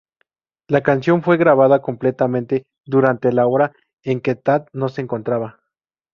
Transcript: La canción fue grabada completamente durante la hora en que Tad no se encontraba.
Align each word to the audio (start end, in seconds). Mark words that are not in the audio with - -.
La 0.67 0.81
canción 0.81 1.21
fue 1.21 1.37
grabada 1.37 1.83
completamente 1.83 2.65
durante 2.87 3.31
la 3.31 3.45
hora 3.45 3.71
en 4.03 4.19
que 4.19 4.33
Tad 4.33 4.65
no 4.73 4.89
se 4.89 5.01
encontraba. 5.01 5.59